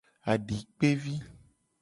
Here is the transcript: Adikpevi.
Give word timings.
Adikpevi. 0.31 1.15